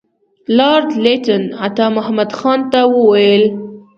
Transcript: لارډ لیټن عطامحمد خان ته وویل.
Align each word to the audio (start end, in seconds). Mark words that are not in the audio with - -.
لارډ 0.57 0.89
لیټن 1.03 1.43
عطامحمد 1.65 2.29
خان 2.37 2.59
ته 2.71 2.79
وویل. 2.95 3.43